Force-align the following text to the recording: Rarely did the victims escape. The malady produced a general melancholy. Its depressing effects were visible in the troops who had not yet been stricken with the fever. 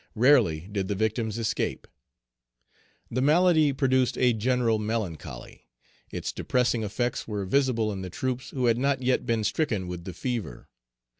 Rarely 0.15 0.61
did 0.61 0.87
the 0.87 0.95
victims 0.95 1.37
escape. 1.37 1.85
The 3.11 3.21
malady 3.21 3.71
produced 3.71 4.17
a 4.17 4.33
general 4.33 4.79
melancholy. 4.79 5.67
Its 6.09 6.31
depressing 6.31 6.81
effects 6.81 7.27
were 7.27 7.45
visible 7.45 7.91
in 7.91 8.01
the 8.01 8.09
troops 8.09 8.49
who 8.49 8.65
had 8.65 8.79
not 8.79 9.03
yet 9.03 9.27
been 9.27 9.43
stricken 9.43 9.87
with 9.87 10.05
the 10.05 10.13
fever. 10.15 10.69